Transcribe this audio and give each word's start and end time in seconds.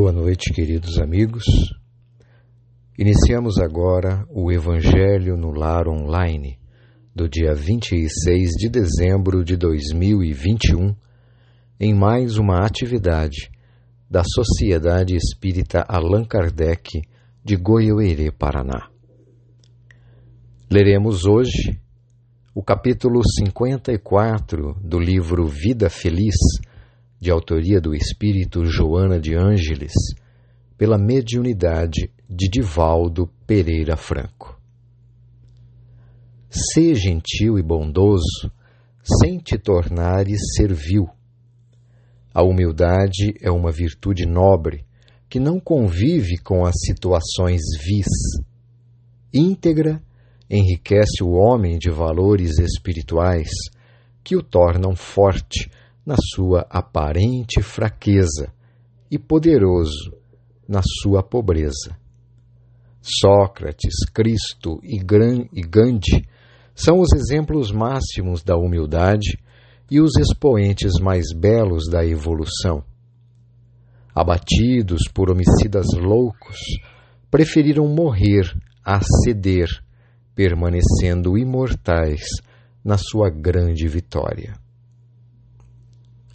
Boa 0.00 0.12
noite, 0.12 0.52
queridos 0.52 0.96
amigos. 1.00 1.42
Iniciamos 2.96 3.58
agora 3.58 4.24
o 4.30 4.52
Evangelho 4.52 5.36
no 5.36 5.50
Lar 5.50 5.88
Online, 5.88 6.56
do 7.12 7.28
dia 7.28 7.52
26 7.52 8.50
de 8.50 8.68
dezembro 8.68 9.44
de 9.44 9.56
2021, 9.56 10.94
em 11.80 11.92
mais 11.92 12.38
uma 12.38 12.64
atividade 12.64 13.50
da 14.08 14.22
Sociedade 14.22 15.16
Espírita 15.16 15.84
Allan 15.88 16.24
Kardec 16.24 17.02
de 17.44 17.56
Goiôerê, 17.56 18.30
Paraná. 18.30 18.88
Leremos 20.70 21.26
hoje 21.26 21.76
o 22.54 22.62
capítulo 22.62 23.20
54 23.24 24.76
do 24.80 25.00
livro 25.00 25.44
Vida 25.48 25.90
Feliz 25.90 26.36
de 27.20 27.30
autoria 27.30 27.80
do 27.80 27.94
espírito 27.94 28.64
Joana 28.64 29.18
de 29.18 29.34
Ângeles, 29.34 29.92
pela 30.76 30.96
mediunidade 30.96 32.10
de 32.28 32.48
Divaldo 32.48 33.28
Pereira 33.46 33.96
Franco. 33.96 34.60
Sê 36.48 36.94
gentil 36.94 37.58
e 37.58 37.62
bondoso, 37.62 38.50
sem 39.20 39.38
te 39.38 39.58
tornares 39.58 40.40
servil. 40.56 41.08
A 42.32 42.42
humildade 42.42 43.34
é 43.40 43.50
uma 43.50 43.72
virtude 43.72 44.24
nobre 44.24 44.84
que 45.28 45.40
não 45.40 45.58
convive 45.58 46.38
com 46.38 46.64
as 46.64 46.74
situações 46.86 47.60
vis. 47.82 48.06
Íntegra, 49.32 50.00
enriquece 50.48 51.22
o 51.22 51.32
homem 51.32 51.78
de 51.78 51.90
valores 51.90 52.58
espirituais 52.58 53.50
que 54.24 54.36
o 54.36 54.42
tornam 54.42 54.96
forte 54.96 55.70
na 56.08 56.16
sua 56.34 56.66
aparente 56.70 57.60
fraqueza 57.60 58.50
e 59.10 59.18
poderoso 59.18 60.10
na 60.66 60.80
sua 61.02 61.22
pobreza. 61.22 61.98
Sócrates, 63.02 63.92
Cristo 64.10 64.80
e 64.82 64.98
Gandhi 65.04 66.26
são 66.74 67.00
os 67.00 67.12
exemplos 67.12 67.70
máximos 67.70 68.42
da 68.42 68.56
humildade 68.56 69.38
e 69.90 70.00
os 70.00 70.16
expoentes 70.16 70.92
mais 70.98 71.26
belos 71.30 71.90
da 71.90 72.02
evolução. 72.02 72.82
Abatidos 74.14 75.02
por 75.12 75.30
homicidas 75.30 75.88
loucos, 75.92 76.56
preferiram 77.30 77.86
morrer 77.86 78.50
a 78.82 78.98
ceder, 79.02 79.68
permanecendo 80.34 81.36
imortais 81.36 82.22
na 82.82 82.96
sua 82.96 83.28
grande 83.28 83.86
vitória. 83.86 84.54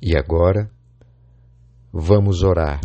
E 0.06 0.18
agora, 0.18 0.70
vamos 1.90 2.44
orar. 2.44 2.82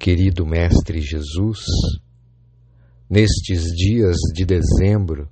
Querido 0.00 0.44
Mestre 0.44 1.00
Jesus, 1.00 1.60
nestes 3.08 3.62
dias 3.66 4.16
de 4.34 4.44
dezembro, 4.44 5.28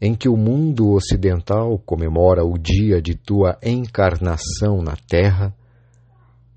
em 0.00 0.16
que 0.16 0.28
o 0.28 0.36
mundo 0.36 0.94
ocidental 0.94 1.78
comemora 1.78 2.44
o 2.44 2.58
dia 2.58 3.00
de 3.00 3.14
tua 3.14 3.56
encarnação 3.62 4.82
na 4.82 4.96
Terra, 4.96 5.54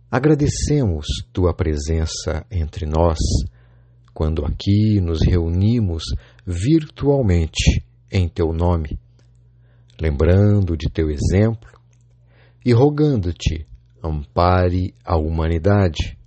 agradecemos 0.09 1.05
tua 1.31 1.53
presença 1.53 2.43
entre 2.49 2.87
nós 2.87 3.19
quando 4.15 4.43
aqui 4.43 4.99
nos 4.99 5.19
reunimos 5.23 6.05
virtualmente 6.43 7.85
em 8.11 8.27
teu 8.27 8.51
nome 8.51 8.97
lembrando 9.99 10.77
de 10.77 10.89
teu 10.89 11.09
exemplo 11.09 11.69
e 12.63 12.73
rogando-te, 12.73 13.67
ampare 14.03 14.93
a 15.03 15.17
humanidade, 15.17 16.17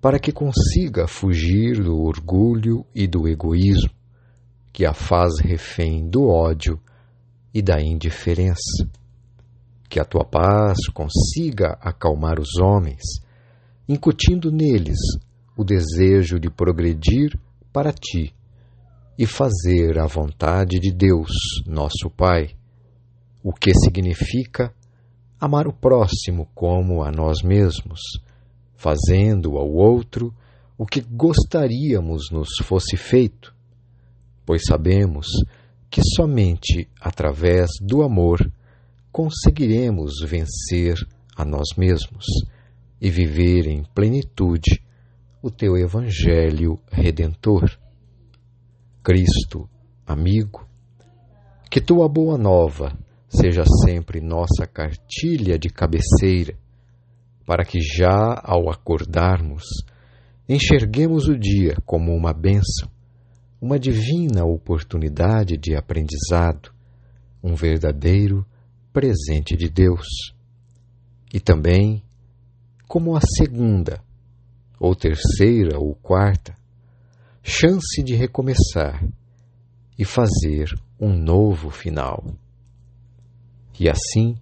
para 0.00 0.18
que 0.18 0.30
consiga 0.30 1.08
fugir 1.08 1.82
do 1.82 1.98
orgulho 2.00 2.84
e 2.94 3.06
do 3.06 3.26
egoísmo 3.26 3.90
que 4.72 4.84
a 4.84 4.92
faz 4.92 5.40
refém 5.40 6.06
do 6.06 6.28
ódio 6.28 6.78
e 7.54 7.62
da 7.62 7.80
indiferença. 7.80 8.86
Que 9.88 9.98
a 9.98 10.04
tua 10.04 10.22
paz 10.22 10.76
consiga 10.92 11.78
acalmar 11.80 12.38
os 12.38 12.60
homens, 12.60 13.02
incutindo 13.88 14.52
neles 14.52 14.98
o 15.56 15.64
desejo 15.64 16.38
de 16.38 16.50
progredir 16.50 17.38
para 17.72 17.90
ti 17.90 18.34
e 19.18 19.24
fazer 19.24 19.98
a 19.98 20.06
vontade 20.06 20.78
de 20.78 20.92
Deus, 20.92 21.30
nosso 21.66 22.10
Pai 22.14 22.50
o 23.46 23.52
que 23.52 23.72
significa 23.74 24.74
amar 25.38 25.68
o 25.68 25.72
próximo 25.72 26.48
como 26.52 27.04
a 27.04 27.12
nós 27.12 27.42
mesmos, 27.44 28.00
fazendo 28.74 29.56
ao 29.56 29.70
outro 29.72 30.34
o 30.76 30.84
que 30.84 31.00
gostaríamos 31.00 32.28
nos 32.32 32.48
fosse 32.64 32.96
feito, 32.96 33.54
pois 34.44 34.62
sabemos 34.66 35.28
que 35.88 36.02
somente 36.02 36.88
através 37.00 37.70
do 37.80 38.02
amor 38.02 38.40
conseguiremos 39.12 40.14
vencer 40.26 40.96
a 41.36 41.44
nós 41.44 41.68
mesmos 41.78 42.24
e 43.00 43.08
viver 43.08 43.68
em 43.68 43.84
plenitude 43.94 44.82
o 45.40 45.52
teu 45.52 45.76
Evangelho 45.76 46.80
redentor. 46.90 47.78
Cristo, 49.04 49.70
amigo, 50.04 50.66
que 51.70 51.80
tua 51.80 52.08
boa 52.08 52.36
nova 52.36 53.05
seja 53.40 53.64
sempre 53.84 54.20
nossa 54.20 54.66
cartilha 54.66 55.58
de 55.58 55.68
cabeceira, 55.68 56.56
para 57.44 57.64
que 57.64 57.80
já 57.80 58.40
ao 58.42 58.70
acordarmos, 58.70 59.64
enxerguemos 60.48 61.28
o 61.28 61.38
dia 61.38 61.76
como 61.84 62.12
uma 62.14 62.32
bênção, 62.32 62.90
uma 63.60 63.78
divina 63.78 64.44
oportunidade 64.44 65.56
de 65.56 65.74
aprendizado, 65.74 66.72
um 67.42 67.54
verdadeiro 67.54 68.44
presente 68.92 69.56
de 69.56 69.68
Deus. 69.68 70.06
E 71.32 71.40
também 71.40 72.02
como 72.88 73.16
a 73.16 73.20
segunda, 73.20 74.00
ou 74.78 74.94
terceira 74.94 75.78
ou 75.78 75.94
quarta, 75.94 76.56
chance 77.42 78.02
de 78.02 78.14
recomeçar 78.14 79.04
e 79.98 80.04
fazer 80.04 80.68
um 81.00 81.12
novo 81.12 81.70
final. 81.70 82.24
E 83.78 83.90
assim, 83.90 84.34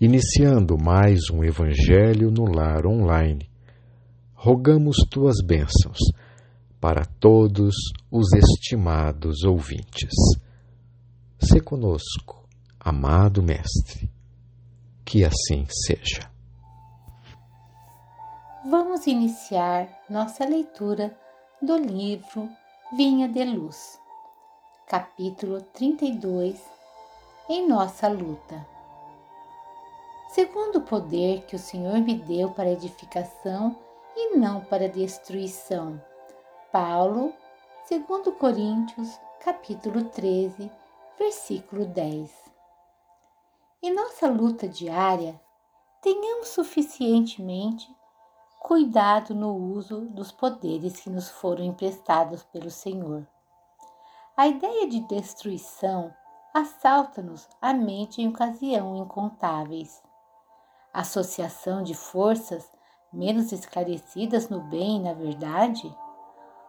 iniciando 0.00 0.78
mais 0.82 1.28
um 1.30 1.44
Evangelho 1.44 2.30
no 2.30 2.46
Lar 2.46 2.86
Online, 2.86 3.50
rogamos 4.32 4.96
tuas 5.10 5.44
bênçãos 5.44 5.98
para 6.80 7.04
todos 7.04 7.74
os 8.10 8.32
estimados 8.32 9.44
ouvintes. 9.44 10.14
Se 11.38 11.60
conosco, 11.60 12.48
amado 12.80 13.42
Mestre, 13.42 14.10
que 15.04 15.22
assim 15.22 15.66
seja. 15.68 16.26
Vamos 18.64 19.06
iniciar 19.06 19.86
nossa 20.08 20.46
leitura 20.46 21.14
do 21.60 21.76
livro 21.76 22.48
Vinha 22.96 23.28
de 23.28 23.44
Luz, 23.44 23.76
capítulo 24.88 25.60
32 25.60 26.73
em 27.48 27.68
nossa 27.68 28.08
luta. 28.08 28.66
Segundo 30.28 30.76
o 30.76 30.82
poder 30.82 31.42
que 31.42 31.54
o 31.54 31.58
Senhor 31.58 32.00
me 32.00 32.14
deu 32.14 32.50
para 32.50 32.70
edificação 32.70 33.76
e 34.16 34.36
não 34.36 34.62
para 34.62 34.88
destruição. 34.88 36.02
Paulo, 36.72 37.34
segundo 37.84 38.32
Coríntios, 38.32 39.20
capítulo 39.40 40.04
13, 40.04 40.70
versículo 41.18 41.84
10. 41.84 42.32
Em 43.82 43.92
nossa 43.92 44.26
luta 44.26 44.66
diária, 44.66 45.38
tenhamos 46.00 46.48
suficientemente 46.48 47.94
cuidado 48.58 49.34
no 49.34 49.54
uso 49.54 50.00
dos 50.06 50.32
poderes 50.32 50.98
que 50.98 51.10
nos 51.10 51.28
foram 51.28 51.62
emprestados 51.62 52.42
pelo 52.44 52.70
Senhor. 52.70 53.26
A 54.34 54.48
ideia 54.48 54.88
de 54.88 55.00
destruição 55.00 56.10
assalta-nos 56.54 57.48
a 57.60 57.72
mente 57.72 58.22
em 58.22 58.28
ocasião 58.28 58.94
incontáveis. 58.94 60.00
Associação 60.92 61.82
de 61.82 61.94
forças 61.94 62.70
menos 63.12 63.50
esclarecidas 63.50 64.48
no 64.48 64.60
bem 64.60 64.98
e 64.98 65.00
na 65.00 65.12
verdade, 65.12 65.92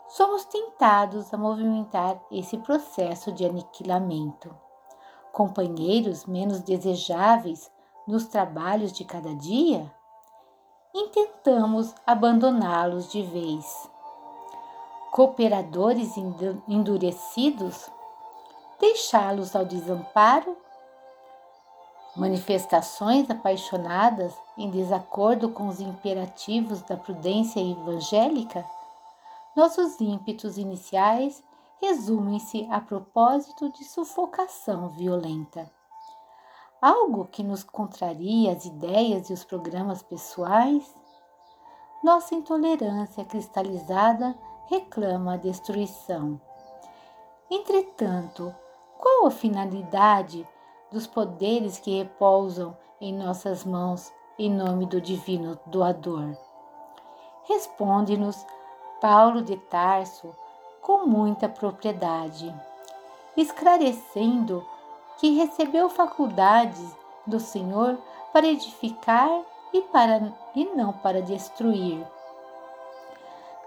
somos 0.08 0.44
tentados 0.46 1.32
a 1.32 1.38
movimentar 1.38 2.20
esse 2.32 2.58
processo 2.58 3.32
de 3.32 3.46
aniquilamento. 3.46 4.56
Companheiros 5.32 6.26
menos 6.26 6.62
desejáveis 6.62 7.72
nos 8.08 8.26
trabalhos 8.26 8.92
de 8.92 9.06
cada 9.06 9.36
dia, 9.36 9.92
intentamos 10.96 11.94
abandoná-los 12.08 13.12
de 13.12 13.22
vez. 13.22 13.90
Cooperadores 15.12 16.16
endurecidos 16.68 17.92
deixá-los 18.80 19.56
ao 19.56 19.66
desamparo 19.66 20.58
manifestações 22.16 23.30
apaixonadas 23.30 24.34
em 24.58 24.70
desacordo 24.70 25.50
com 25.50 25.68
os 25.68 25.82
imperativos 25.82 26.82
da 26.84 26.96
prudência 26.96 27.60
evangélica, 27.60 28.66
nossos 29.56 30.00
ímpetos 30.00 30.58
iniciais 30.58 31.44
resumem-se 31.82 32.68
a 32.72 32.80
propósito 32.80 33.70
de 33.72 33.84
sufocação 33.84 34.90
violenta. 34.90 35.70
Algo 36.82 37.26
que 37.26 37.44
nos 37.44 37.64
contraria 37.64 38.52
as 38.52 38.66
ideias 38.66 39.30
e 39.30 39.34
os 39.34 39.44
programas 39.44 40.02
pessoais? 40.04 40.96
Nossa 42.04 42.36
intolerância 42.36 43.26
cristalizada 43.26 44.38
reclama 44.68 45.34
a 45.34 45.38
destruição. 45.38 46.40
Entretanto, 47.50 48.54
qual 49.06 49.28
a 49.28 49.30
finalidade 49.30 50.48
dos 50.92 51.06
poderes 51.06 51.78
que 51.78 51.96
repousam 51.96 52.76
em 53.00 53.14
nossas 53.14 53.64
mãos 53.64 54.12
em 54.36 54.50
nome 54.50 54.88
do 54.88 55.00
Divino 55.00 55.60
Doador? 55.68 56.36
Responde-nos 57.44 58.44
Paulo 59.00 59.44
de 59.44 59.58
Tarso 59.58 60.36
com 60.82 61.06
muita 61.06 61.48
propriedade, 61.48 62.52
esclarecendo 63.38 64.66
que 65.20 65.36
recebeu 65.36 65.88
faculdades 65.88 66.98
do 67.28 67.40
Senhor 67.40 68.00
para 68.34 68.48
edificar 68.48 69.30
e, 69.72 69.84
para, 69.84 70.34
e 70.56 70.66
não 70.76 70.92
para 70.92 71.22
destruir. 71.22 72.04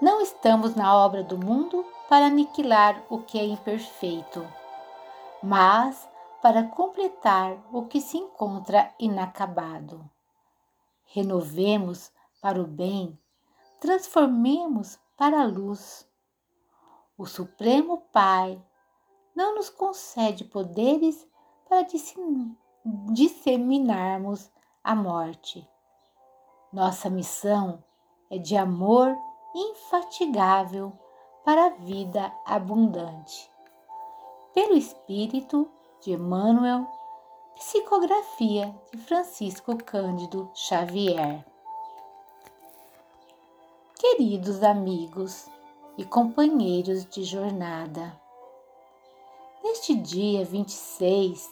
Não 0.01 0.21
estamos 0.21 0.75
na 0.75 0.97
obra 0.97 1.23
do 1.23 1.39
mundo 1.39 1.87
para 2.09 2.27
aniquilar 2.27 3.01
o 3.09 3.19
que 3.19 3.39
é 3.39 3.45
imperfeito, 3.45 4.45
mas 5.43 6.09
para 6.43 6.65
completar 6.65 7.59
o 7.73 7.87
que 7.87 8.01
se 8.01 8.17
encontra 8.17 8.95
inacabado. 8.99 10.09
Renovemos 11.05 12.13
para 12.41 12.61
o 12.61 12.67
bem, 12.67 13.19
transformemos 13.81 14.99
para 15.17 15.43
a 15.43 15.47
luz. 15.47 16.09
O 17.17 17.27
Supremo 17.27 18.03
Pai 18.13 18.63
não 19.35 19.55
nos 19.57 19.69
concede 19.69 20.45
poderes 20.45 21.27
para 21.69 21.87
disseminarmos 23.13 24.51
a 24.83 24.95
morte. 24.95 25.69
Nossa 26.73 27.11
missão 27.11 27.83
é 28.31 28.39
de 28.39 28.57
amor 28.57 29.17
infatigável 29.55 30.93
para 31.45 31.67
a 31.67 31.71
vida 31.71 32.33
abundante. 32.45 33.51
Pelo 34.61 34.77
Espírito 34.77 35.71
de 36.01 36.15
Emmanuel, 36.15 36.85
psicografia 37.55 38.75
de 38.91 38.99
Francisco 38.99 39.77
Cândido 39.77 40.51
Xavier. 40.53 41.47
Queridos 43.97 44.65
amigos 44.65 45.47
e 45.97 46.05
companheiros 46.05 47.05
de 47.05 47.23
jornada, 47.23 48.21
neste 49.63 49.95
dia 49.95 50.45
26, 50.45 51.49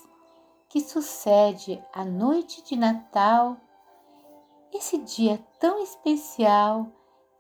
que 0.69 0.81
sucede 0.81 1.81
a 1.93 2.05
noite 2.05 2.61
de 2.65 2.75
Natal, 2.75 3.57
esse 4.73 4.99
dia 4.99 5.39
tão 5.61 5.81
especial 5.81 6.89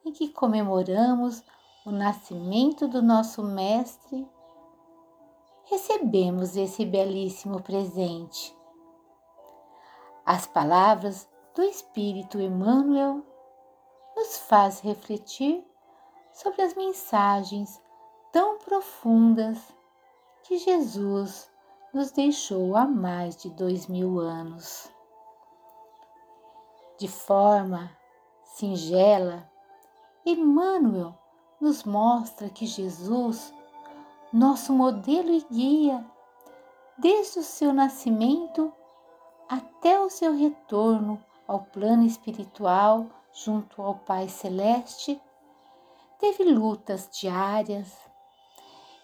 em 0.04 0.12
que 0.12 0.28
comemoramos 0.28 1.42
o 1.84 1.90
nascimento 1.90 2.86
do 2.86 3.02
nosso 3.02 3.42
Mestre, 3.42 4.28
recebemos 5.66 6.56
esse 6.56 6.84
belíssimo 6.84 7.60
presente. 7.62 8.56
As 10.24 10.46
palavras 10.46 11.28
do 11.54 11.62
Espírito 11.62 12.40
Emmanuel 12.40 13.22
nos 14.16 14.38
faz 14.38 14.80
refletir 14.80 15.64
sobre 16.32 16.62
as 16.62 16.74
mensagens 16.74 17.80
tão 18.32 18.58
profundas 18.58 19.58
que 20.42 20.58
Jesus 20.58 21.50
nos 21.92 22.10
deixou 22.10 22.76
há 22.76 22.86
mais 22.86 23.36
de 23.36 23.50
dois 23.50 23.86
mil 23.86 24.18
anos. 24.18 24.90
De 26.98 27.08
forma 27.08 27.90
singela, 28.44 29.50
Emmanuel 30.24 31.14
nos 31.60 31.84
mostra 31.84 32.48
que 32.48 32.66
Jesus, 32.66 33.52
nosso 34.32 34.72
modelo 34.72 35.30
e 35.30 35.46
guia, 35.50 36.04
desde 36.98 37.38
o 37.38 37.42
seu 37.42 37.72
nascimento 37.72 38.72
até 39.48 40.00
o 40.00 40.10
seu 40.10 40.34
retorno 40.36 41.22
ao 41.46 41.60
plano 41.60 42.04
espiritual 42.04 43.06
junto 43.32 43.80
ao 43.80 43.94
Pai 43.94 44.28
Celeste, 44.28 45.20
teve 46.18 46.44
lutas 46.44 47.08
diárias, 47.12 47.92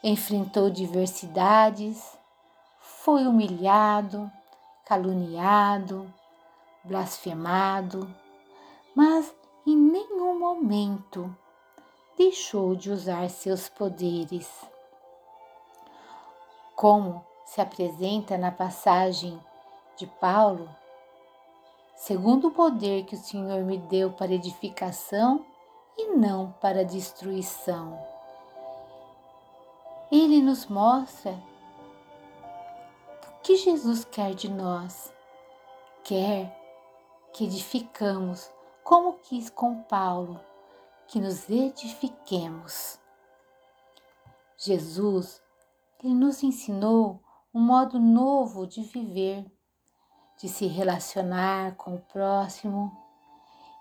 enfrentou 0.03 0.71
diversidades, 0.71 2.19
foi 2.81 3.27
humilhado, 3.27 4.31
caluniado, 4.85 6.13
blasfemado, 6.83 8.13
mas 8.95 9.35
em 9.67 9.77
nenhum 9.77 10.39
momento 10.39 11.35
deixou 12.17 12.75
de 12.75 12.91
usar 12.91 13.29
seus 13.31 13.69
poderes. 13.69 14.72
Como 16.83 17.25
se 17.45 17.61
apresenta 17.61 18.37
na 18.37 18.51
passagem 18.51 19.41
de 19.97 20.05
Paulo, 20.05 20.69
segundo 21.95 22.49
o 22.49 22.51
poder 22.51 23.05
que 23.05 23.15
o 23.15 23.19
Senhor 23.19 23.63
me 23.63 23.79
deu 23.79 24.11
para 24.11 24.33
edificação 24.33 25.47
e 25.97 26.09
não 26.17 26.51
para 26.61 26.85
destruição. 26.85 28.05
Ele 30.11 30.43
nos 30.43 30.67
mostra 30.67 31.41
o 33.29 33.43
que 33.45 33.55
Jesus 33.55 34.05
quer 34.05 34.35
de 34.35 34.51
nós. 34.51 35.15
Quer 36.03 36.53
que 37.33 37.45
edificamos 37.45 38.51
como 38.83 39.21
quis 39.21 39.49
com 39.49 39.85
Paulo, 39.85 40.41
que 41.07 41.21
nos 41.21 41.49
edifiquemos. 41.49 42.99
Jesus 44.57 45.42
ele 46.03 46.15
nos 46.15 46.43
ensinou 46.43 47.23
um 47.55 47.61
modo 47.61 48.01
novo 48.01 48.67
de 48.67 48.83
viver, 48.83 49.47
de 50.39 50.49
se 50.49 50.67
relacionar 50.67 51.77
com 51.77 51.95
o 51.95 52.01
próximo 52.01 52.91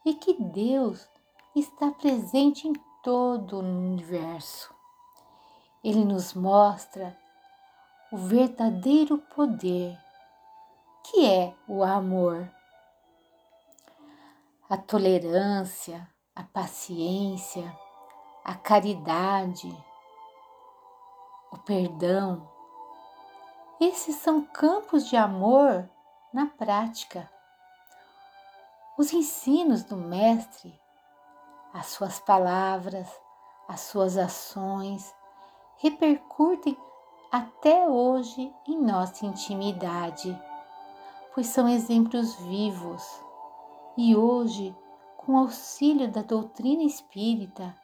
e 0.05 0.13
que 0.13 0.33
Deus 0.41 1.09
está 1.55 1.91
presente 1.91 2.67
em 2.67 2.73
todo 3.03 3.57
o 3.57 3.59
universo. 3.59 4.73
Ele 5.83 6.05
nos 6.05 6.33
mostra 6.33 7.17
o 8.11 8.17
verdadeiro 8.17 9.17
poder, 9.35 9.97
que 11.03 11.25
é 11.25 11.55
o 11.67 11.83
amor 11.83 12.49
a 14.71 14.77
tolerância, 14.77 16.07
a 16.33 16.43
paciência, 16.43 17.77
a 18.41 18.55
caridade, 18.55 19.69
o 21.51 21.57
perdão. 21.57 22.49
Esses 23.79 24.15
são 24.15 24.41
campos 24.41 25.07
de 25.07 25.17
amor 25.17 25.89
na 26.33 26.45
prática. 26.45 27.29
Os 28.97 29.11
ensinos 29.11 29.83
do 29.83 29.97
Mestre, 29.97 30.79
as 31.73 31.87
suas 31.87 32.19
palavras, 32.19 33.07
as 33.67 33.81
suas 33.81 34.17
ações 34.17 35.13
repercutem 35.77 36.77
até 37.31 37.87
hoje 37.87 38.53
em 38.67 38.79
nossa 38.79 39.25
intimidade, 39.25 40.39
pois 41.33 41.47
são 41.47 41.67
exemplos 41.67 42.35
vivos 42.35 43.03
e 43.97 44.15
hoje, 44.15 44.75
com 45.17 45.37
auxílio 45.37 46.09
da 46.09 46.21
doutrina 46.21 46.83
espírita, 46.83 47.75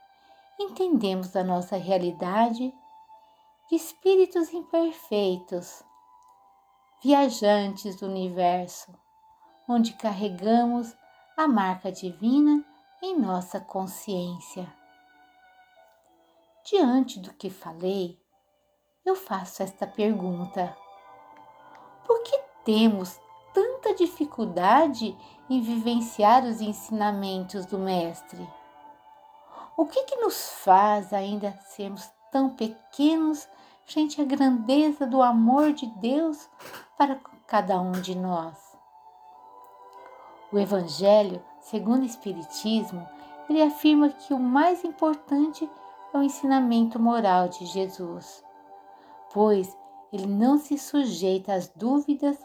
entendemos 0.60 1.36
a 1.36 1.44
nossa 1.44 1.76
realidade 1.76 2.74
de 3.70 3.76
espíritos 3.76 4.54
imperfeitos, 4.54 5.84
viajantes 7.04 7.98
do 7.98 8.06
universo, 8.06 8.94
onde 9.68 9.94
carregamos 9.94 10.96
a 11.36 11.48
marca 11.48 11.92
divina 11.92 12.66
em 13.02 13.20
nossa 13.20 13.60
consciência. 13.60 14.74
Diante 16.64 17.20
do 17.20 17.34
que 17.34 17.50
falei, 17.50 18.18
eu 19.06 19.16
faço 19.16 19.62
esta 19.62 19.86
pergunta: 19.86 20.76
por 22.06 22.24
que 22.24 22.38
temos 22.64 23.20
tanta 23.54 23.94
dificuldade 23.94 25.18
em 25.50 25.62
vivenciar 25.62 26.46
os 26.46 26.62
ensinamentos 26.62 27.66
do 27.66 27.78
Mestre? 27.78 28.48
O 29.76 29.86
que, 29.86 30.04
que 30.06 30.16
nos 30.16 30.50
faz 30.64 31.14
ainda 31.14 31.52
sermos 31.68 32.10
tão 32.38 32.52
pequenos 32.52 33.50
frente 33.84 34.22
à 34.22 34.24
grandeza 34.24 35.08
do 35.08 35.24
amor 35.24 35.74
de 35.74 35.88
Deus 35.88 36.48
para 36.96 37.16
cada 37.48 37.82
um 37.82 37.94
de 37.94 38.16
nós? 38.16 38.78
O 40.52 40.60
Evangelho, 40.60 41.44
segundo 41.62 42.04
o 42.04 42.06
Espiritismo, 42.06 43.04
ele 43.50 43.64
afirma 43.64 44.10
que 44.10 44.36
o 44.36 44.40
mais 44.40 44.84
importante 44.84 45.68
é 46.14 46.18
o 46.18 46.22
ensinamento 46.22 47.00
moral 47.00 47.48
de 47.48 47.66
Jesus, 47.66 48.44
pois 49.34 49.76
ele 50.14 50.28
não 50.28 50.60
se 50.60 50.78
sujeita 50.78 51.56
às 51.56 51.68
dúvidas 51.70 52.38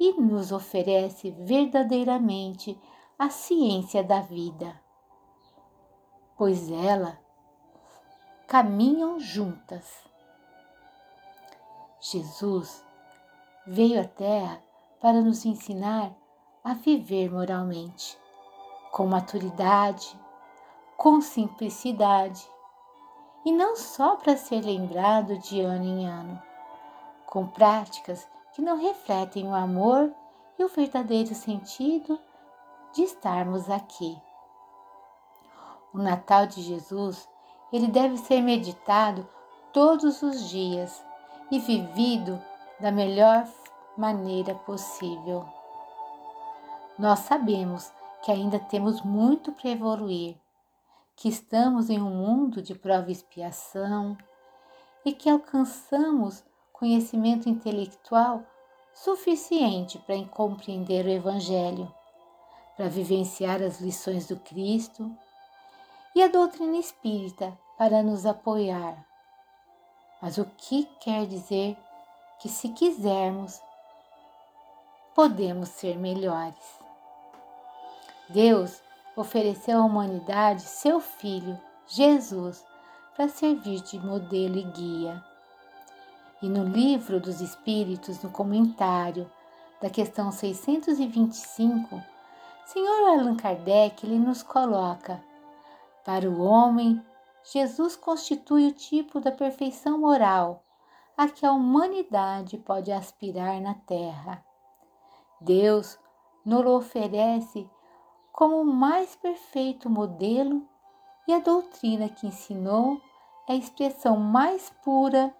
e 0.00 0.20
nos 0.20 0.50
oferece 0.50 1.30
verdadeiramente 1.30 2.76
a 3.16 3.30
ciência 3.30 4.02
da 4.02 4.20
vida, 4.20 4.74
pois 6.36 6.72
ela 6.72 7.27
caminham 8.48 9.20
juntas. 9.20 9.84
Jesus 12.00 12.82
veio 13.66 14.00
à 14.00 14.04
Terra 14.04 14.62
para 14.98 15.20
nos 15.20 15.44
ensinar 15.44 16.10
a 16.64 16.72
viver 16.72 17.30
moralmente, 17.30 18.18
com 18.90 19.06
maturidade, 19.06 20.18
com 20.96 21.20
simplicidade, 21.20 22.50
e 23.44 23.52
não 23.52 23.76
só 23.76 24.16
para 24.16 24.34
ser 24.34 24.64
lembrado 24.64 25.36
de 25.40 25.60
ano 25.60 25.84
em 25.84 26.06
ano, 26.06 26.42
com 27.26 27.46
práticas 27.46 28.26
que 28.54 28.62
não 28.62 28.80
refletem 28.80 29.46
o 29.46 29.54
amor 29.54 30.10
e 30.58 30.64
o 30.64 30.68
verdadeiro 30.68 31.34
sentido 31.34 32.18
de 32.94 33.02
estarmos 33.02 33.68
aqui. 33.68 34.18
O 35.92 35.98
Natal 35.98 36.46
de 36.46 36.62
Jesus, 36.62 37.28
ele 37.72 37.88
deve 37.88 38.16
ser 38.16 38.40
meditado 38.40 39.28
todos 39.72 40.22
os 40.22 40.48
dias 40.48 41.02
e 41.50 41.58
vivido 41.58 42.40
da 42.80 42.90
melhor 42.90 43.46
maneira 43.96 44.54
possível. 44.54 45.44
Nós 46.98 47.20
sabemos 47.20 47.92
que 48.22 48.30
ainda 48.30 48.58
temos 48.58 49.02
muito 49.02 49.52
para 49.52 49.70
evoluir, 49.70 50.36
que 51.14 51.28
estamos 51.28 51.90
em 51.90 52.00
um 52.00 52.10
mundo 52.10 52.62
de 52.62 52.74
prova 52.74 53.08
e 53.08 53.12
expiação 53.12 54.16
e 55.04 55.12
que 55.12 55.28
alcançamos 55.28 56.44
conhecimento 56.72 57.48
intelectual 57.48 58.42
suficiente 58.94 59.98
para 59.98 60.22
compreender 60.26 61.06
o 61.06 61.10
Evangelho, 61.10 61.92
para 62.76 62.88
vivenciar 62.88 63.62
as 63.62 63.80
lições 63.80 64.26
do 64.26 64.36
Cristo 64.36 65.10
e 66.14 66.22
a 66.22 66.28
doutrina 66.28 66.76
espírita 66.76 67.56
para 67.76 68.02
nos 68.02 68.26
apoiar. 68.26 69.04
Mas 70.20 70.38
o 70.38 70.44
que 70.56 70.84
quer 71.00 71.26
dizer 71.26 71.76
que, 72.40 72.48
se 72.48 72.70
quisermos, 72.70 73.60
podemos 75.14 75.68
ser 75.68 75.96
melhores? 75.96 76.78
Deus 78.28 78.82
ofereceu 79.16 79.78
à 79.78 79.84
humanidade 79.84 80.62
seu 80.62 81.00
Filho, 81.00 81.58
Jesus, 81.86 82.64
para 83.16 83.28
servir 83.28 83.80
de 83.82 83.98
modelo 83.98 84.56
e 84.56 84.62
guia 84.64 85.24
e 86.40 86.48
no 86.48 86.64
Livro 86.64 87.18
dos 87.18 87.40
Espíritos, 87.40 88.22
no 88.22 88.30
comentário 88.30 89.30
da 89.80 89.90
questão 89.90 90.30
625, 90.30 92.00
Senhor 92.64 93.08
Allan 93.08 93.36
Kardec 93.36 94.06
ele 94.06 94.18
nos 94.18 94.42
coloca: 94.42 95.20
para 96.08 96.26
o 96.26 96.40
homem, 96.40 97.04
Jesus 97.52 97.94
constitui 97.94 98.68
o 98.68 98.72
tipo 98.72 99.20
da 99.20 99.30
perfeição 99.30 99.98
moral 99.98 100.64
a 101.14 101.28
que 101.28 101.44
a 101.44 101.52
humanidade 101.52 102.56
pode 102.56 102.90
aspirar 102.90 103.60
na 103.60 103.74
Terra. 103.74 104.42
Deus 105.38 105.98
nos 106.46 106.64
oferece 106.64 107.68
como 108.32 108.62
o 108.62 108.64
mais 108.64 109.16
perfeito 109.16 109.90
modelo 109.90 110.66
e 111.26 111.34
a 111.34 111.40
doutrina 111.40 112.08
que 112.08 112.26
ensinou 112.26 112.98
é 113.46 113.52
a 113.52 113.56
expressão 113.56 114.16
mais 114.16 114.70
pura 114.82 115.30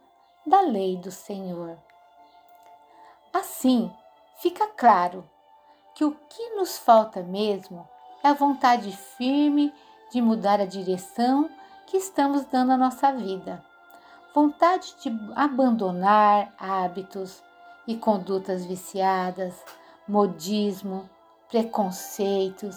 da 0.47 0.61
lei 0.61 0.99
do 0.99 1.11
Senhor. 1.11 1.79
Assim, 3.33 3.91
fica 4.43 4.67
claro 4.67 5.27
que 5.95 6.05
o 6.05 6.15
que 6.29 6.51
nos 6.57 6.77
falta 6.77 7.23
mesmo 7.23 7.89
é 8.23 8.29
a 8.29 8.35
vontade 8.35 8.95
firme 8.95 9.73
de 10.11 10.21
mudar 10.21 10.61
a 10.61 10.67
direção 10.67 11.49
que 11.87 11.97
estamos 11.97 12.45
dando 12.45 12.73
à 12.73 12.77
nossa 12.77 13.13
vida. 13.13 13.65
Vontade 14.35 14.95
de 15.03 15.11
abandonar 15.35 16.53
hábitos 16.59 17.43
e 17.87 17.97
condutas 17.97 18.65
viciadas, 18.65 19.65
modismo, 20.07 21.09
preconceitos, 21.49 22.77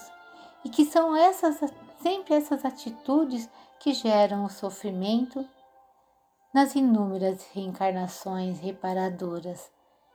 e 0.64 0.70
que 0.70 0.86
são 0.86 1.16
essas 1.16 1.60
sempre 2.02 2.34
essas 2.34 2.66
atitudes 2.66 3.50
que 3.80 3.94
geram 3.94 4.46
o 4.46 4.50
sofrimento 4.50 5.48
nas 6.54 6.76
inúmeras 6.76 7.48
reencarnações 7.54 8.60
reparadoras 8.60 9.72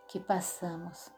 que 0.08 0.20
passamos. 0.20 1.11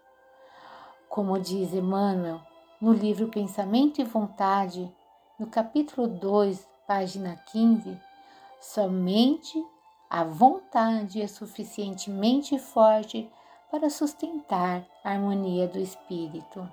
Como 1.08 1.38
diz 1.38 1.72
Emmanuel 1.72 2.40
no 2.80 2.92
livro 2.92 3.28
Pensamento 3.28 4.00
e 4.00 4.04
Vontade, 4.04 4.94
no 5.38 5.46
capítulo 5.46 6.08
2, 6.08 6.66
página 6.84 7.36
15, 7.52 7.96
somente 8.60 9.64
a 10.10 10.24
vontade 10.24 11.22
é 11.22 11.28
suficientemente 11.28 12.58
forte 12.58 13.30
para 13.70 13.88
sustentar 13.88 14.84
a 15.04 15.10
harmonia 15.10 15.68
do 15.68 15.78
espírito. 15.78 16.68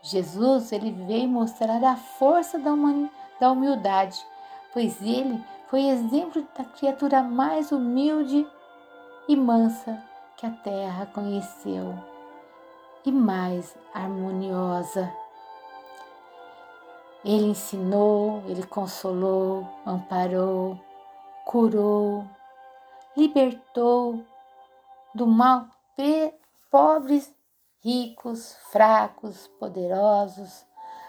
Jesus 0.00 0.70
ele 0.70 0.92
veio 0.92 1.28
mostrar 1.28 1.82
a 1.82 1.96
força 1.96 2.56
da, 2.56 2.70
da 3.40 3.50
humildade, 3.50 4.24
pois 4.72 5.02
ele 5.02 5.42
foi 5.68 5.86
exemplo 5.86 6.46
da 6.56 6.64
criatura 6.64 7.20
mais 7.20 7.72
humilde 7.72 8.46
e 9.26 9.34
mansa 9.34 10.00
que 10.36 10.46
a 10.46 10.50
terra 10.50 11.06
conheceu 11.06 11.98
e 13.04 13.10
mais 13.10 13.76
harmoniosa. 13.92 15.19
Ele 17.24 17.46
ensinou, 17.46 18.42
ele 18.46 18.66
consolou, 18.66 19.66
amparou, 19.84 20.78
curou, 21.44 22.24
libertou 23.16 24.24
do 25.14 25.26
mal 25.26 25.66
pobres, 26.70 27.34
ricos, 27.82 28.54
fracos, 28.70 29.48
poderosos, 29.58 30.64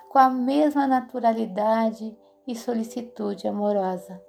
com 0.09 0.19
a 0.19 0.29
mesma 0.29 0.85
naturalidade 0.85 2.17
e 2.45 2.55
solicitude 2.55 3.47
amorosa. 3.47 4.21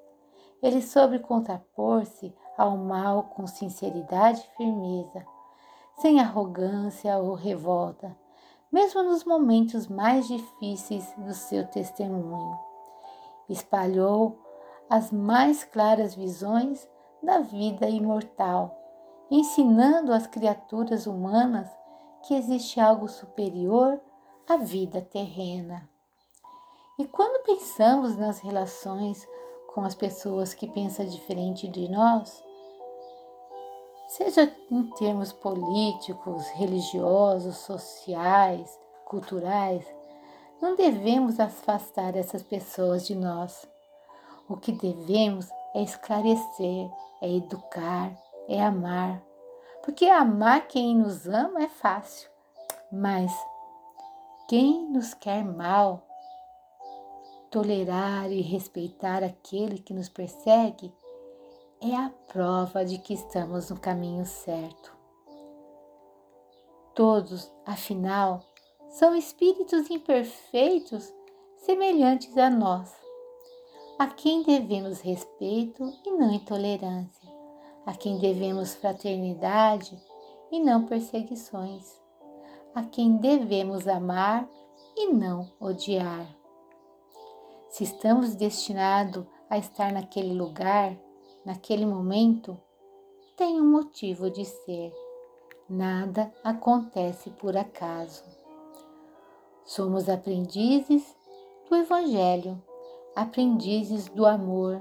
Ele 0.62 0.80
soube 0.80 1.18
contrapor-se 1.18 2.32
ao 2.56 2.76
mal 2.76 3.24
com 3.24 3.46
sinceridade 3.46 4.40
e 4.40 4.56
firmeza, 4.56 5.26
sem 5.96 6.20
arrogância 6.20 7.18
ou 7.18 7.34
revolta, 7.34 8.16
mesmo 8.72 9.02
nos 9.02 9.22
momentos 9.24 9.86
mais 9.86 10.26
difíceis 10.26 11.12
do 11.18 11.34
seu 11.34 11.66
testemunho. 11.66 12.58
Espalhou 13.48 14.38
as 14.88 15.12
mais 15.12 15.62
claras 15.62 16.14
visões 16.14 16.88
da 17.22 17.40
vida 17.40 17.88
imortal, 17.88 18.74
ensinando 19.30 20.12
às 20.12 20.26
criaturas 20.26 21.06
humanas 21.06 21.68
que 22.22 22.34
existe 22.34 22.80
algo 22.80 23.08
superior 23.08 24.00
à 24.48 24.56
vida 24.56 25.02
terrena. 25.02 25.88
E 26.98 27.04
quando 27.06 27.44
pensamos 27.44 28.16
nas 28.16 28.40
relações 28.40 29.26
com 29.74 29.82
as 29.82 29.94
pessoas 29.94 30.54
que 30.54 30.68
pensam 30.68 31.06
diferente 31.06 31.66
de 31.68 31.88
nós, 31.90 32.42
seja 34.16 34.54
em 34.70 34.82
termos 34.90 35.32
políticos, 35.32 36.46
religiosos, 36.50 37.56
sociais, 37.56 38.78
culturais, 39.06 39.86
não 40.60 40.76
devemos 40.76 41.40
afastar 41.40 42.14
essas 42.14 42.42
pessoas 42.42 43.06
de 43.06 43.14
nós. 43.14 43.66
O 44.46 44.56
que 44.56 44.70
devemos 44.70 45.48
é 45.74 45.82
esclarecer, 45.82 46.90
é 47.22 47.36
educar, 47.36 48.12
é 48.48 48.62
amar. 48.62 49.22
Porque 49.82 50.04
amar 50.06 50.68
quem 50.68 50.94
nos 50.94 51.26
ama 51.26 51.62
é 51.62 51.68
fácil, 51.68 52.28
mas 52.92 53.32
quem 54.46 54.90
nos 54.90 55.14
quer 55.14 55.42
mal 55.42 56.06
tolerar 57.50 58.30
e 58.30 58.42
respeitar 58.42 59.24
aquele 59.24 59.78
que 59.78 59.94
nos 59.94 60.10
persegue 60.10 60.92
é 61.84 61.96
a 61.96 62.12
prova 62.28 62.84
de 62.84 62.96
que 62.98 63.12
estamos 63.12 63.70
no 63.70 63.78
caminho 63.78 64.24
certo. 64.24 64.96
Todos, 66.94 67.52
afinal, 67.66 68.44
são 68.88 69.16
espíritos 69.16 69.90
imperfeitos 69.90 71.12
semelhantes 71.56 72.38
a 72.38 72.48
nós, 72.48 72.94
a 73.98 74.06
quem 74.06 74.44
devemos 74.44 75.00
respeito 75.00 75.92
e 76.06 76.12
não 76.12 76.32
intolerância, 76.32 77.28
a 77.84 77.94
quem 77.94 78.16
devemos 78.18 78.74
fraternidade 78.74 80.00
e 80.52 80.60
não 80.60 80.86
perseguições, 80.86 82.00
a 82.76 82.84
quem 82.84 83.16
devemos 83.16 83.88
amar 83.88 84.48
e 84.96 85.12
não 85.12 85.50
odiar. 85.58 86.26
Se 87.70 87.82
estamos 87.82 88.36
destinados 88.36 89.24
a 89.50 89.58
estar 89.58 89.92
naquele 89.92 90.34
lugar, 90.34 90.96
naquele 91.44 91.86
momento, 91.86 92.58
tem 93.36 93.60
um 93.60 93.70
motivo 93.70 94.30
de 94.30 94.44
ser. 94.44 94.92
Nada 95.68 96.32
acontece 96.44 97.30
por 97.30 97.56
acaso. 97.56 98.22
Somos 99.64 100.08
aprendizes 100.08 101.16
do 101.68 101.76
Evangelho, 101.76 102.62
aprendizes 103.16 104.08
do 104.08 104.26
amor, 104.26 104.80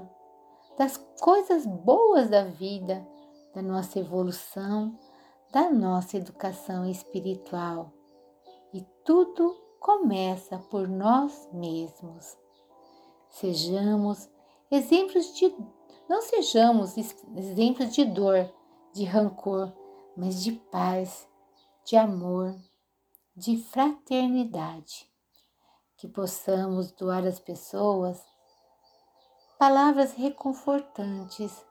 das 0.76 0.96
coisas 1.20 1.66
boas 1.66 2.28
da 2.28 2.44
vida, 2.44 3.06
da 3.54 3.62
nossa 3.62 3.98
evolução, 3.98 4.98
da 5.52 5.70
nossa 5.70 6.16
educação 6.16 6.88
espiritual. 6.88 7.92
E 8.72 8.82
tudo 9.04 9.54
começa 9.78 10.58
por 10.70 10.88
nós 10.88 11.48
mesmos. 11.52 12.36
Sejamos 13.28 14.28
exemplos 14.70 15.34
de 15.34 15.54
não 16.12 16.20
sejamos 16.20 16.94
exemplos 17.34 17.94
de 17.94 18.04
dor, 18.04 18.52
de 18.92 19.02
rancor, 19.02 19.72
mas 20.14 20.44
de 20.44 20.52
paz, 20.52 21.26
de 21.86 21.96
amor, 21.96 22.54
de 23.34 23.56
fraternidade. 23.56 25.10
Que 25.96 26.06
possamos 26.06 26.92
doar 26.92 27.26
às 27.26 27.40
pessoas 27.40 28.22
palavras 29.58 30.12
reconfortantes 30.12 31.64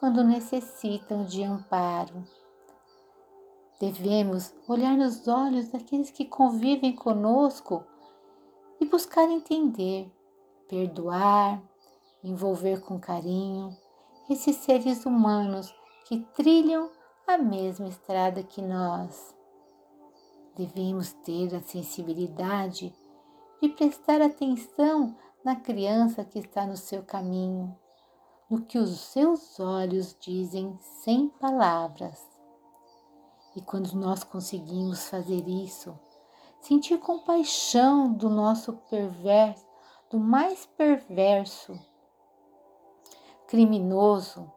quando 0.00 0.24
necessitam 0.24 1.24
de 1.24 1.44
amparo. 1.44 2.26
Devemos 3.78 4.52
olhar 4.66 4.96
nos 4.96 5.28
olhos 5.28 5.68
daqueles 5.68 6.10
que 6.10 6.24
convivem 6.24 6.92
conosco 6.92 7.84
e 8.80 8.84
buscar 8.84 9.30
entender, 9.30 10.12
perdoar, 10.66 11.62
envolver 12.28 12.80
com 12.80 12.98
carinho 12.98 13.76
esses 14.28 14.56
seres 14.56 15.06
humanos 15.06 15.72
que 16.06 16.18
trilham 16.34 16.90
a 17.26 17.38
mesma 17.38 17.88
estrada 17.88 18.42
que 18.42 18.60
nós. 18.60 19.34
Devemos 20.56 21.12
ter 21.12 21.54
a 21.54 21.62
sensibilidade 21.62 22.94
de 23.60 23.68
prestar 23.68 24.20
atenção 24.20 25.16
na 25.44 25.54
criança 25.54 26.24
que 26.24 26.40
está 26.40 26.66
no 26.66 26.76
seu 26.76 27.02
caminho, 27.02 27.76
no 28.50 28.62
que 28.62 28.78
os 28.78 28.98
seus 29.00 29.60
olhos 29.60 30.16
dizem 30.18 30.76
sem 30.80 31.28
palavras. 31.28 32.26
E 33.54 33.60
quando 33.60 33.92
nós 33.94 34.24
conseguimos 34.24 35.08
fazer 35.08 35.46
isso, 35.48 35.98
sentir 36.60 36.98
compaixão 36.98 38.12
do 38.12 38.28
nosso 38.28 38.72
perverso, 38.90 39.66
do 40.10 40.18
mais 40.18 40.66
perverso, 40.66 41.78
criminoso, 43.56 44.52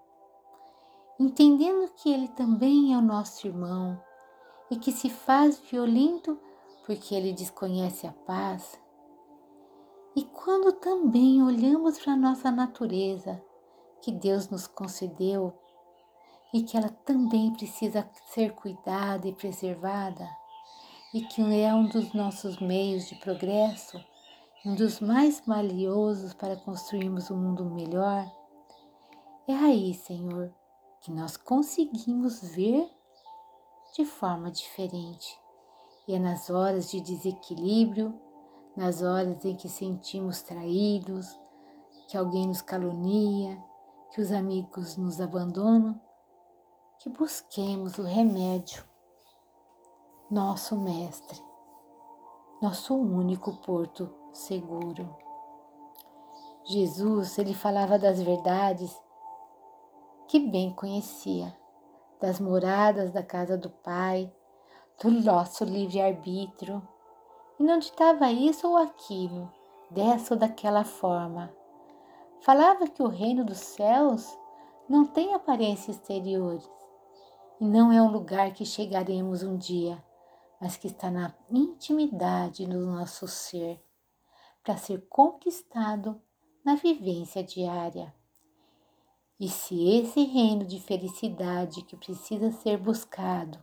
entendendo 1.18 1.90
que 1.96 2.12
ele 2.12 2.28
também 2.28 2.94
é 2.94 2.98
o 2.98 3.02
nosso 3.02 3.48
irmão 3.48 3.98
e 4.70 4.76
que 4.76 4.92
se 4.92 5.10
faz 5.10 5.58
violento 5.58 6.38
porque 6.86 7.16
ele 7.16 7.32
desconhece 7.32 8.06
a 8.06 8.12
paz, 8.12 8.78
e 10.18 10.26
quando 10.26 10.74
também 10.74 11.42
olhamos 11.42 11.98
para 11.98 12.12
a 12.12 12.18
nossa 12.18 12.52
natureza, 12.52 13.42
que 14.02 14.12
Deus 14.12 14.50
nos 14.50 14.68
concedeu 14.68 15.54
e 16.54 16.64
que 16.64 16.76
ela 16.76 16.90
também 16.90 17.54
precisa 17.54 18.06
ser 18.34 18.54
cuidada 18.54 19.30
e 19.30 19.34
preservada, 19.34 20.28
e 21.14 21.22
que 21.22 21.42
é 21.42 21.74
um 21.74 21.88
dos 21.88 22.12
nossos 22.12 22.60
meios 22.60 23.08
de 23.08 23.16
progresso, 23.16 23.98
um 24.66 24.76
dos 24.76 25.00
mais 25.00 25.42
valiosos 25.48 26.34
para 26.34 26.58
construirmos 26.58 27.32
um 27.32 27.38
mundo 27.38 27.64
melhor, 27.64 28.30
é 29.52 29.56
aí, 29.56 29.94
Senhor, 29.94 30.54
que 31.02 31.12
nós 31.12 31.38
conseguimos 31.38 32.42
ver 32.42 32.90
de 33.96 34.06
forma 34.06 34.52
diferente. 34.52 35.40
E 36.08 36.16
é 36.16 36.20
nas 36.20 36.50
horas 36.50 36.90
de 36.90 37.02
desequilíbrio 37.02 38.20
nas 38.80 39.02
horas 39.02 39.44
em 39.44 39.56
que 39.56 39.68
sentimos 39.68 40.42
traídos, 40.42 41.38
que 42.08 42.18
alguém 42.18 42.48
nos 42.48 42.62
calunia, 42.62 43.62
que 44.12 44.22
os 44.22 44.32
amigos 44.32 44.96
nos 44.96 45.20
abandonam, 45.20 46.00
que 47.00 47.10
busquemos 47.10 47.98
o 47.98 48.04
remédio, 48.04 48.84
nosso 50.32 50.78
Mestre, 50.78 51.42
nosso 52.62 52.96
único 52.96 53.58
porto 53.58 54.10
seguro. 54.32 55.14
Jesus, 56.66 57.38
ele 57.38 57.54
falava 57.54 58.00
das 58.00 58.22
verdades 58.22 58.96
que 60.30 60.40
bem 60.40 60.72
conhecia, 60.72 61.58
das 62.22 62.40
moradas 62.40 63.12
da 63.12 63.24
casa 63.24 63.58
do 63.58 63.68
Pai, 63.68 64.32
do 65.02 65.10
nosso 65.10 65.64
livre-arbítrio, 65.64 66.88
e 67.60 67.64
não 67.64 67.80
ditava 67.80 68.32
isso 68.32 68.68
ou 68.68 68.78
aquilo, 68.78 69.52
dessa 69.90 70.36
ou 70.36 70.40
daquela 70.40 70.84
forma. 70.84 71.52
Falava 72.42 72.88
que 72.88 73.02
o 73.02 73.08
reino 73.08 73.44
dos 73.44 73.58
céus 73.58 74.38
não 74.88 75.04
tem 75.04 75.34
aparência 75.34 75.90
exteriores 75.90 76.70
e 77.60 77.66
não 77.66 77.92
é 77.92 78.00
um 78.00 78.12
lugar 78.12 78.54
que 78.54 78.64
chegaremos 78.64 79.42
um 79.42 79.58
dia, 79.58 79.98
mas 80.62 80.78
que 80.78 80.86
está 80.86 81.10
na 81.10 81.34
intimidade 81.50 82.68
do 82.68 82.86
nosso 82.86 83.28
ser, 83.28 83.84
para 84.64 84.78
ser 84.78 85.08
conquistado 85.10 86.22
na 86.64 86.76
vivência 86.76 87.44
diária. 87.44 88.14
E 89.40 89.48
se 89.48 89.90
esse 89.98 90.26
reino 90.26 90.66
de 90.66 90.82
felicidade 90.82 91.82
que 91.84 91.96
precisa 91.96 92.52
ser 92.52 92.78
buscado, 92.78 93.58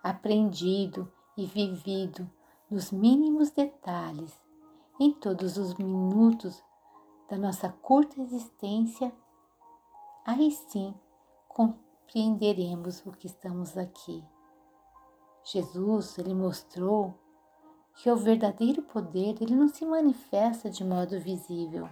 aprendido 0.00 1.12
e 1.36 1.44
vivido 1.44 2.30
nos 2.70 2.92
mínimos 2.92 3.50
detalhes, 3.50 4.38
em 5.00 5.12
todos 5.12 5.56
os 5.56 5.74
minutos 5.74 6.62
da 7.28 7.36
nossa 7.36 7.68
curta 7.68 8.20
existência, 8.20 9.12
aí 10.24 10.50
sim 10.52 10.94
compreenderemos 11.48 13.04
o 13.04 13.10
que 13.10 13.26
estamos 13.26 13.76
aqui. 13.76 14.24
Jesus, 15.42 16.18
ele 16.18 16.34
mostrou 16.34 17.18
que 17.94 18.10
o 18.10 18.16
verdadeiro 18.16 18.82
poder 18.82 19.42
ele 19.42 19.56
não 19.56 19.68
se 19.68 19.84
manifesta 19.84 20.70
de 20.70 20.84
modo 20.84 21.18
visível, 21.18 21.88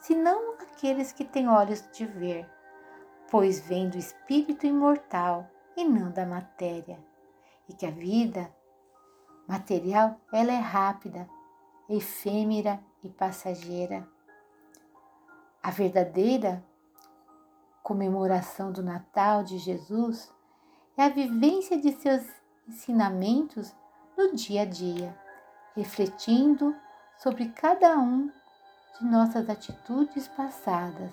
senão 0.00 0.49
aqueles 0.80 1.12
que 1.12 1.24
têm 1.24 1.46
olhos 1.46 1.86
de 1.92 2.06
ver, 2.06 2.48
pois 3.30 3.60
vem 3.60 3.90
do 3.90 3.98
espírito 3.98 4.64
imortal 4.66 5.46
e 5.76 5.84
não 5.84 6.10
da 6.10 6.24
matéria, 6.24 6.98
e 7.68 7.74
que 7.74 7.84
a 7.84 7.90
vida 7.90 8.50
material, 9.46 10.18
ela 10.32 10.50
é 10.50 10.58
rápida, 10.58 11.28
efêmera 11.86 12.80
e 13.04 13.10
passageira. 13.10 14.08
A 15.62 15.70
verdadeira 15.70 16.64
comemoração 17.82 18.72
do 18.72 18.82
Natal 18.82 19.44
de 19.44 19.58
Jesus 19.58 20.32
é 20.96 21.02
a 21.02 21.08
vivência 21.10 21.78
de 21.78 21.92
seus 21.92 22.24
ensinamentos 22.66 23.74
no 24.16 24.34
dia 24.34 24.62
a 24.62 24.64
dia, 24.64 25.14
refletindo 25.76 26.74
sobre 27.18 27.50
cada 27.50 27.98
um 27.98 28.32
de 28.98 29.06
nossas 29.06 29.48
atitudes 29.48 30.28
passadas 30.28 31.12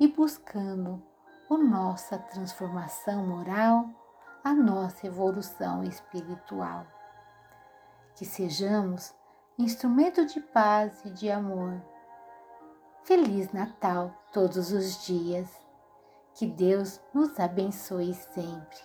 e 0.00 0.08
buscando 0.08 1.02
a 1.50 1.56
nossa 1.56 2.18
transformação 2.18 3.26
moral, 3.26 3.88
a 4.42 4.52
nossa 4.52 5.06
evolução 5.06 5.84
espiritual 5.84 6.86
que 8.14 8.24
sejamos 8.24 9.14
instrumento 9.58 10.24
de 10.26 10.40
paz 10.40 11.04
e 11.04 11.10
de 11.10 11.30
amor. 11.30 11.82
Feliz 13.04 13.52
Natal 13.52 14.14
todos 14.32 14.72
os 14.72 15.04
dias. 15.04 15.48
Que 16.34 16.46
Deus 16.46 17.00
nos 17.12 17.38
abençoe 17.38 18.14
sempre. 18.14 18.78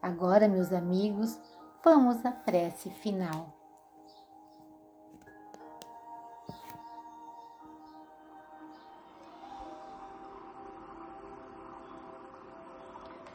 Agora, 0.00 0.48
meus 0.48 0.72
amigos, 0.72 1.38
vamos 1.84 2.24
à 2.24 2.32
prece 2.32 2.90
final. 2.90 3.52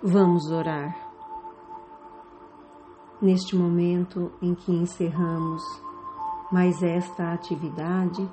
Vamos 0.09 0.49
orar 0.49 0.95
neste 3.21 3.57
momento 3.57 4.31
em 4.41 4.55
que 4.55 4.71
encerramos 4.71 5.61
mais 6.49 6.81
esta 6.81 7.33
atividade, 7.33 8.25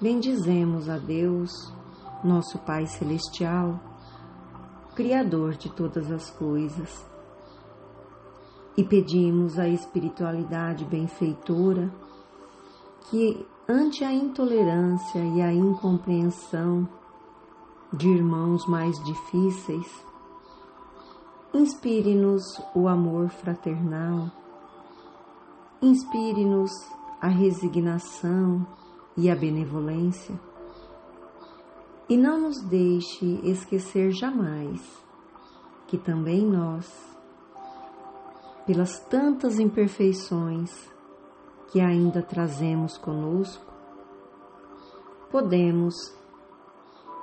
bendizemos 0.00 0.88
a 0.88 0.98
Deus, 0.98 1.50
nosso 2.22 2.60
Pai 2.60 2.86
Celestial, 2.86 3.80
Criador 4.94 5.56
de 5.56 5.68
todas 5.68 6.12
as 6.12 6.30
coisas. 6.30 7.04
e 8.76 8.84
pedimos 8.84 9.58
a 9.58 9.68
espiritualidade 9.68 10.84
benfeitora 10.84 11.90
que, 13.10 13.44
ante 13.68 14.04
a 14.04 14.12
intolerância 14.12 15.18
e 15.18 15.42
a 15.42 15.52
incompreensão 15.52 16.88
de 17.92 18.08
irmãos 18.08 18.64
mais 18.68 18.94
difíceis, 19.02 20.06
inspire-nos 21.58 22.60
o 22.74 22.86
amor 22.86 23.30
fraternal, 23.30 24.30
inspire-nos 25.80 26.70
a 27.20 27.28
resignação 27.28 28.66
e 29.16 29.30
a 29.30 29.34
benevolência, 29.34 30.38
e 32.08 32.16
não 32.16 32.42
nos 32.42 32.62
deixe 32.62 33.40
esquecer 33.42 34.10
jamais 34.10 34.80
que 35.86 35.96
também 35.96 36.44
nós, 36.46 36.86
pelas 38.66 39.00
tantas 39.08 39.58
imperfeições 39.58 40.70
que 41.68 41.80
ainda 41.80 42.22
trazemos 42.22 42.98
conosco, 42.98 43.64
podemos 45.30 45.94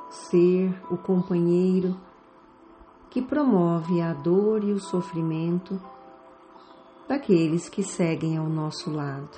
ser 0.10 0.74
o 0.92 0.98
companheiro 0.98 1.96
que 3.14 3.22
promove 3.22 4.02
a 4.02 4.12
dor 4.12 4.64
e 4.64 4.72
o 4.72 4.80
sofrimento 4.80 5.80
daqueles 7.08 7.70
que 7.70 7.84
seguem 7.84 8.38
ao 8.40 8.50
nosso 8.50 8.90
lado. 8.90 9.38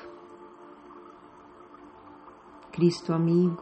Cristo 2.72 3.12
amigo, 3.12 3.62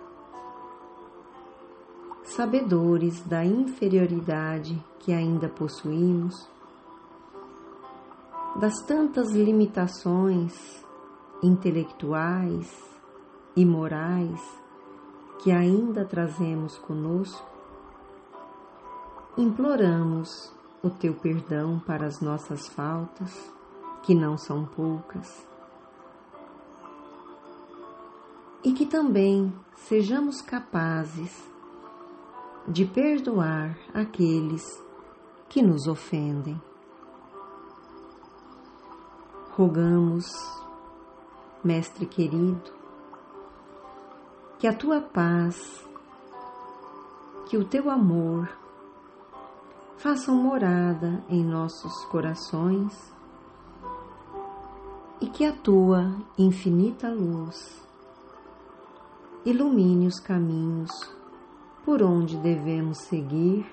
sabedores 2.21 3.23
da 3.23 3.43
inferioridade 3.43 4.79
que 4.99 5.11
ainda 5.11 5.49
possuímos, 5.49 6.47
das 8.57 8.83
tantas 8.85 9.31
limitações 9.31 10.85
intelectuais 11.41 12.71
e 13.55 13.65
morais 13.65 14.39
que 15.39 15.51
ainda 15.51 16.05
trazemos 16.05 16.77
conosco, 16.77 17.52
imploramos 19.37 20.53
o 20.83 20.89
teu 20.89 21.13
perdão 21.15 21.79
para 21.79 22.05
as 22.05 22.19
nossas 22.21 22.67
faltas, 22.67 23.51
que 24.03 24.13
não 24.13 24.37
são 24.37 24.65
poucas, 24.65 25.47
e 28.63 28.73
que 28.73 28.85
também 28.85 29.53
sejamos 29.75 30.41
capazes 30.41 31.49
de 32.67 32.85
perdoar 32.85 33.77
aqueles 33.93 34.63
que 35.49 35.61
nos 35.61 35.87
ofendem. 35.87 36.61
Rogamos, 39.51 40.27
Mestre 41.63 42.05
querido, 42.05 42.71
que 44.59 44.67
a 44.67 44.73
tua 44.73 45.01
paz, 45.01 45.85
que 47.45 47.57
o 47.57 47.65
teu 47.65 47.89
amor 47.89 48.62
façam 49.97 50.35
morada 50.35 51.23
em 51.29 51.43
nossos 51.43 52.05
corações 52.05 53.13
e 55.21 55.27
que 55.27 55.45
a 55.45 55.53
tua 55.53 56.13
infinita 56.37 57.09
luz 57.09 57.81
ilumine 59.45 60.07
os 60.07 60.19
caminhos 60.19 60.91
por 61.85 62.01
onde 62.01 62.37
devemos 62.37 62.97
seguir 62.99 63.65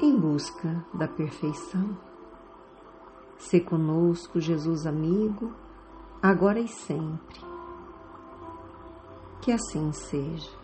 em 0.00 0.16
busca 0.18 0.84
da 0.92 1.06
perfeição. 1.06 1.96
Se 3.38 3.60
conosco, 3.60 4.40
Jesus 4.40 4.86
amigo, 4.86 5.52
agora 6.22 6.60
e 6.60 6.68
sempre. 6.68 7.40
Que 9.40 9.52
assim 9.52 9.92
seja. 9.92 10.61